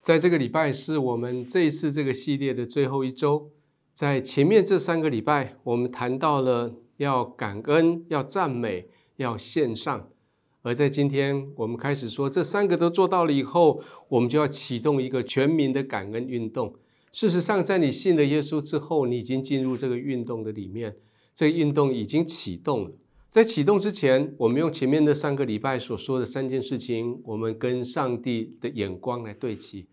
[0.00, 3.50] 在这个礼拜是我们这一次这个系列的最后一周，
[3.92, 10.08] 在前面这三个礼拜，我们谈到了要感恩、要赞美、要献上，
[10.62, 16.74] 而在今天我们开始说这三个都做到了以后，我们就要启动一个全民的感恩运动。
[17.12, 20.96] 事实上，在你信了耶稣之后，你已经进入这个运动的里面，
[21.34, 22.92] 这个运动已经启动了。
[23.30, 29.86] 在启动之前，我们用前面的三个礼拜所说的三件事情，我们跟上帝的眼光来对齐。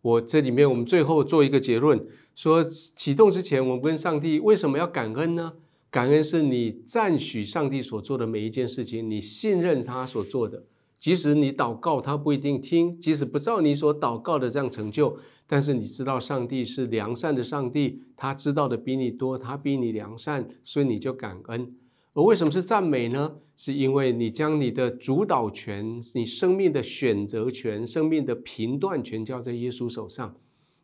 [0.00, 2.02] 我这里面，我们最后做一个结论：
[2.34, 5.52] 说启动之前，我们跟上帝为什么要感恩呢？
[5.90, 10.64] 感恩是你赞许上帝所做的每一件事情，你信任他所做的。
[10.98, 21.74] 即使你祷告，他不一定听；即使不照你所祷告的这样成就，但是你知道上帝是良善的上帝，他知道的比你多，他比你良善，所以你就感恩。
[22.12, 23.36] 而为什么是赞美呢？
[23.54, 30.34] 是因为你将你的主导权、你生命的选择权、生命的评断权交在耶稣手上，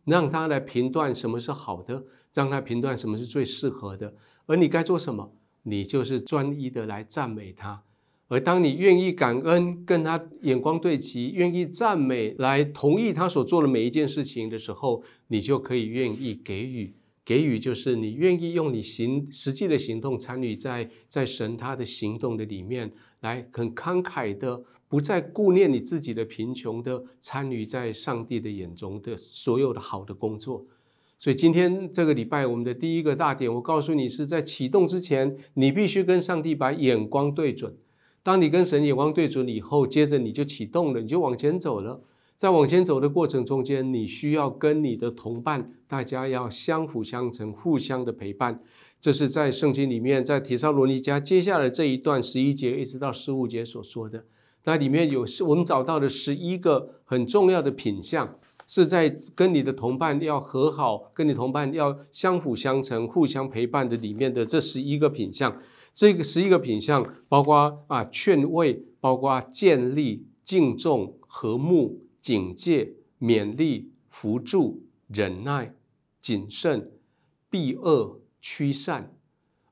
[0.04, 4.14] 让他来评断什么是好的，让他评断什么是最适合的。
[4.46, 5.33] 而你该做什么？
[5.62, 7.83] 你就是专一的来赞美他。
[8.28, 16.94] 而当你愿意感恩，跟他眼光对齐，愿意赞美，来同意他所做的每一件事情的时候，你就可以愿意给予。
[17.27, 30.64] 给予就是你愿意用你行实际的行动参与在在神他的行动的里面，来很慷慨的，不再顾念你自己的贫穷的参与在上帝的眼中的所有的好的工作。
[31.18, 37.74] 所以今天这个礼拜我们的第一个大点，我告诉你是在启动之前，你必须跟上帝把眼光对准。
[38.22, 42.00] 当你跟神眼光对准以后，接着你就启动了，你就往前走了。
[42.37, 48.62] 在往前走的过程中间，你需要跟你的同伴，大家要相辅相成，互相的陪伴。
[49.01, 54.25] 这是在圣经里面，在提撒罗尼迦接下来这一段十一节一直到十五节所说的。
[54.64, 65.57] 那里面有我们找到的十一个很重要的品相，是在跟你的同伴要和好，跟你同伴要相辅相成、互相陪伴的里面的这十一个品相。
[65.95, 75.77] 这个十一个品相，包括啊劝慰，包括建立、敬重、和睦、警戒、勉励、扶助、忍耐、
[76.20, 76.91] 谨慎、
[77.48, 79.14] 避恶、驱散。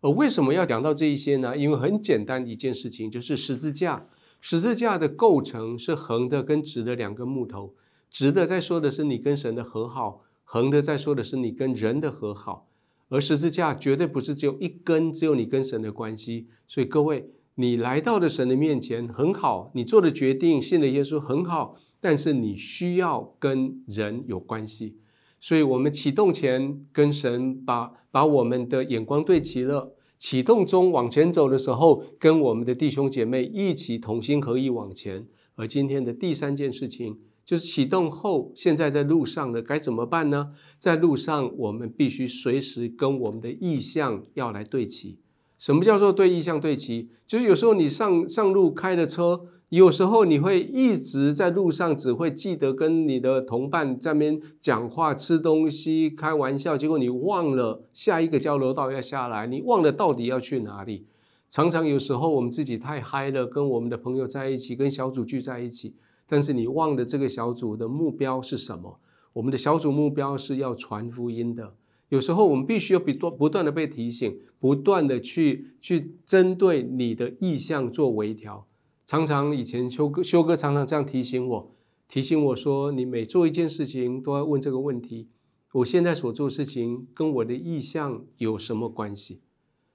[0.03, 1.57] 而为什么要讲到这一些呢？
[1.57, 4.07] 因为很简单一件事情，就是十字架。
[4.41, 7.75] 十字架的构成是横的跟直的两个木头，
[8.09, 12.69] 直的在说的是你跟神的和好，横的在说的是你跟人的和好。
[13.09, 16.47] 而十字架绝对不是只有一根，只有你跟神的关系。
[16.69, 24.99] 所以各位，你来到了神的面前很好，你做的决定信了耶稣很好，但是你需要跟人有关系。
[25.41, 35.27] 所以我们启动前跟神把把我们的眼光对齐了，启动中往前走的时候，跟我们的弟兄姐妹一起同心合意往前。
[35.55, 37.17] 而今天的第三件事情。
[37.47, 40.53] 就是启动后，现在在路上了该怎么办呢？
[40.79, 45.19] 在路上，我们必须随时跟我们的意向要来对齐。
[45.59, 47.11] 什么叫做对意向对齐？
[47.27, 49.43] 就是有时候你上上路开的车，
[49.75, 61.07] 有时候你会一直在路上，只会记得跟你的同伴在那边讲话、吃东西、开玩笑，结果你忘了下一个交流道要下来，你忘了到底要去哪里。
[61.51, 65.97] 常常有时候我们自己太嗨了，跟我们的朋友在一起，跟小组聚在一起。
[66.29, 69.01] 但是你忘的这个小组的目标是什么？
[69.33, 71.75] 我们的小组目标是要传福音的。
[72.11, 78.69] 有时候我们必须要不断不断的被提醒，不断的去去针对你的意向做微调。
[79.07, 81.71] 常常以前修哥修哥常常这样提醒我，
[82.09, 85.29] 提醒我说：你每做一件事情都要问这个问题：
[85.73, 89.41] 我现在所做事情跟我的意向有什么关系？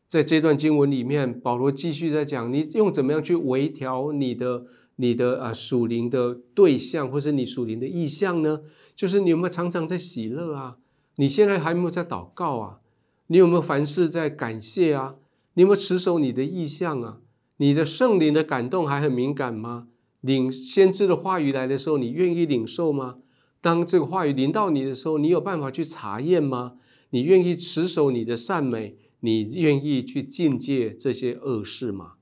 [0.07, 4.65] 在这段经文里面，保罗继续在讲，你用怎么样去微调你的。
[5.01, 8.63] 你的啊属灵的对象，或是你属灵的意向呢？
[8.93, 10.75] 就是你有没有常常在喜乐啊？
[11.15, 12.79] 你现在还没有在祷告啊？
[13.27, 15.15] 你有没有凡事在感谢啊？
[15.53, 17.21] 你有没有持守你的意向啊？
[17.61, 19.89] 你的圣灵的感动还很敏感吗？
[20.21, 23.17] 领先知的话语来的时候，你愿意领受吗？
[23.59, 26.77] 当这个话语临到你的时候，你有办法去查验吗？
[27.09, 28.95] 你愿意持守你的善美？
[29.19, 32.13] 你愿意去境界这些恶事吗？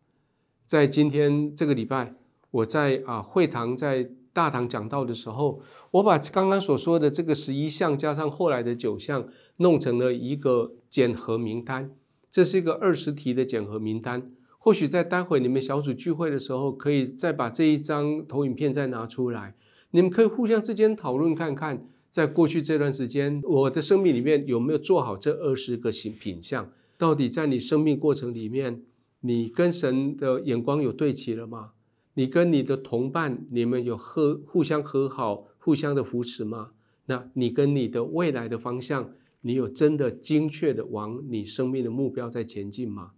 [0.65, 2.15] 在今天这个礼拜。
[2.49, 5.61] 我在啊会堂在大堂讲道的时候，
[5.91, 11.91] 我把刚刚所说的这个十一项加上后来的九项，弄成了一个检核名单。
[12.31, 14.31] 这是一个二十题的检核名单。
[14.67, 19.55] 或许在待会你们小组聚会的时候，可以再把这一张投影片再拿出来，
[19.91, 26.69] 你们可以互相之间讨论看看，在过去这段时间，我的生命里面有没有做好这二十个品品相？
[26.97, 28.83] 到底在你生命过程里面，
[29.21, 31.69] 你跟神的眼光有对齐了吗？
[32.15, 36.71] 你跟你的同伴，你们有和互相和好、互相的扶持吗？
[37.05, 43.11] 那你跟你的未来的方向，你有真的精确的往你生命的目标在前进吗？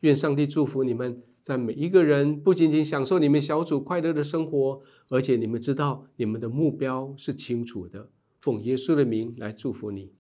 [0.00, 8.10] 愿上帝祝福你们，在每一个人不仅仅享受你们小组快乐的生活，而且你们知道你们的目标是清楚的。
[8.40, 10.19] 奉耶稣的名来祝福你。